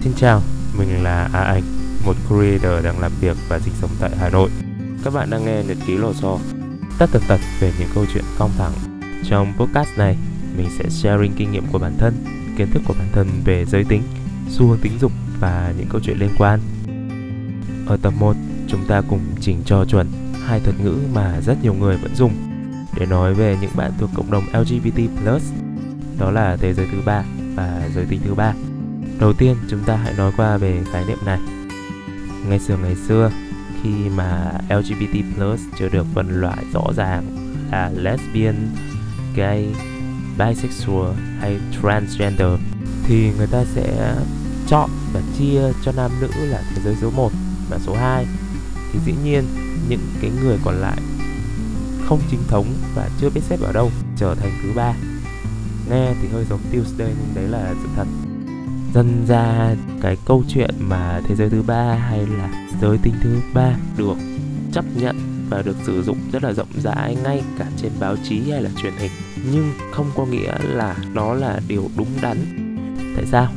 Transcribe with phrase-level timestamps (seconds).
[0.00, 0.42] Xin chào,
[0.78, 1.62] mình là A Anh,
[2.04, 4.50] một creator đang làm việc và sinh sống tại Hà Nội.
[5.04, 6.38] Các bạn đang nghe Nhật ký lò xo,
[6.98, 8.72] tất tật tật về những câu chuyện căng thẳng.
[9.28, 10.16] Trong podcast này,
[10.56, 12.14] mình sẽ sharing kinh nghiệm của bản thân,
[12.56, 14.02] kiến thức của bản thân về giới tính,
[14.48, 16.60] xu hướng tính dục và những câu chuyện liên quan.
[17.86, 18.36] Ở tập 1,
[18.68, 20.06] chúng ta cùng chỉnh cho chuẩn
[20.46, 22.32] hai thuật ngữ mà rất nhiều người vẫn dùng
[22.98, 25.00] để nói về những bạn thuộc cộng đồng LGBT+,
[26.18, 27.24] đó là thế giới thứ ba
[27.54, 28.54] và giới tính thứ ba.
[29.20, 31.38] Đầu tiên, chúng ta hãy nói qua về khái niệm này.
[32.48, 33.30] Ngày xưa ngày xưa,
[33.82, 35.16] khi mà LGBT+
[35.78, 37.24] chưa được phân loại rõ ràng
[37.70, 38.68] là lesbian,
[39.36, 39.74] gay,
[40.38, 42.60] bisexual hay transgender
[43.04, 44.14] thì người ta sẽ
[44.68, 47.32] chọn và chia cho nam nữ là thế giới số 1
[47.70, 48.26] và số 2
[48.92, 49.44] thì dĩ nhiên
[49.88, 50.98] những cái người còn lại
[52.04, 54.94] không chính thống và chưa biết xếp ở đâu trở thành thứ ba.
[55.90, 58.27] Nghe thì hơi giống Tuesday nhưng đấy là sự thật
[58.98, 63.40] dần ra cái câu chuyện mà thế giới thứ ba hay là giới tính thứ
[63.54, 64.16] ba được
[64.72, 65.16] chấp nhận
[65.50, 68.70] và được sử dụng rất là rộng rãi ngay cả trên báo chí hay là
[68.82, 69.10] truyền hình.
[69.52, 72.36] Nhưng không có nghĩa là nó là điều đúng đắn.
[73.16, 73.52] Tại sao?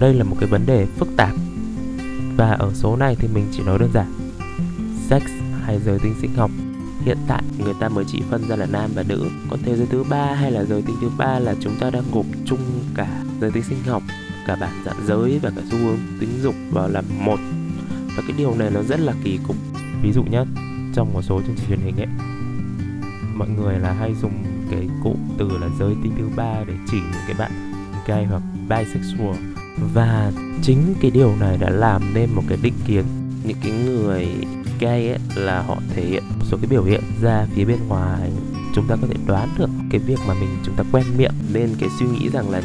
[0.00, 1.34] Đây là một cái vấn đề phức tạp.
[2.36, 4.12] Và ở số này thì mình chỉ nói đơn giản.
[5.10, 5.22] Sex
[5.64, 6.50] hay giới tính sinh học,
[7.04, 9.28] hiện tại người ta mới chỉ phân ra là nam và nữ.
[9.50, 12.04] Còn thế giới thứ ba hay là giới tính thứ ba là chúng ta đang
[12.12, 12.60] gộp chung
[12.94, 14.02] cả giới tính sinh học
[14.46, 17.38] cả bản dạng giới và cả xu hướng tính dục vào làm một.
[18.16, 19.56] Và cái điều này nó rất là kỳ cục.
[20.02, 20.44] Ví dụ nhé
[20.94, 22.08] trong một số chương trình truyền hình ấy,
[23.34, 26.96] mọi người là hay dùng cái cụm từ là giới tính thứ ba để chỉ
[26.96, 27.50] những cái bạn
[28.06, 29.36] gay hoặc bisexual.
[29.94, 33.04] Và chính cái điều này đã làm nên một cái định kiến.
[33.44, 34.28] Những cái người
[34.80, 38.30] gay ấy là họ thể hiện một số cái biểu hiện ra phía bên ngoài.
[38.74, 41.74] Chúng ta có thể đoán được cái việc mà mình, chúng ta quen miệng, nên
[41.80, 42.62] cái suy nghĩ rằng là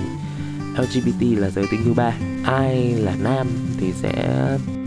[0.81, 2.13] LGBT là giới tính thứ ba.
[2.43, 4.37] Ai là nam thì sẽ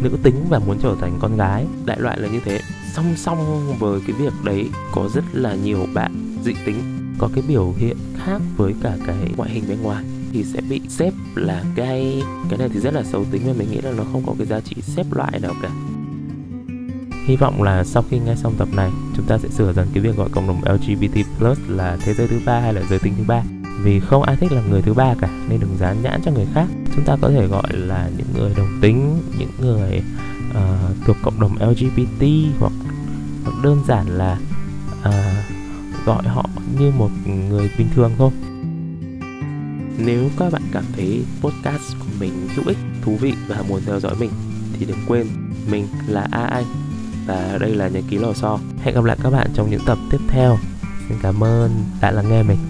[0.02, 1.66] nữ tính và muốn trở thành con gái.
[1.84, 2.60] Đại loại là như thế.
[2.94, 6.82] Song song với cái việc đấy có rất là nhiều bạn dị tính
[7.18, 10.80] có cái biểu hiện khác với cả cái ngoại hình bên ngoài thì sẽ bị
[10.88, 12.22] xếp là gay.
[12.48, 14.46] Cái này thì rất là xấu tính và mình nghĩ là nó không có cái
[14.46, 15.70] giá trị xếp loại nào cả.
[17.26, 20.02] Hy vọng là sau khi nghe xong tập này, chúng ta sẽ sửa dần cái
[20.02, 23.14] việc gọi cộng đồng LGBT plus là thế giới thứ ba hay là giới tính
[23.18, 23.42] thứ ba.
[23.80, 26.46] Vì không ai thích là người thứ ba cả, nên đừng dán nhãn cho người
[26.54, 26.66] khác.
[26.94, 30.02] Chúng ta có thể gọi là những người đồng tính, những người
[30.50, 32.24] uh, thuộc cộng đồng LGBT
[32.60, 32.72] hoặc,
[33.44, 34.38] hoặc đơn giản là
[35.00, 36.46] uh, gọi họ
[36.78, 38.30] như một người bình thường thôi.
[39.98, 44.00] Nếu các bạn cảm thấy podcast của mình hữu ích, thú vị và muốn theo
[44.00, 44.30] dõi mình
[44.78, 45.26] thì đừng quên
[45.70, 46.64] mình là A Anh
[47.26, 48.58] và đây là nhật ký lò xo.
[48.82, 50.58] Hẹn gặp lại các bạn trong những tập tiếp theo.
[51.08, 52.58] Xin cảm ơn đã lắng nghe mình.